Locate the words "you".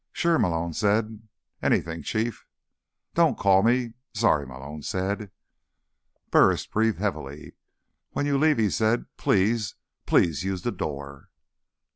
8.25-8.39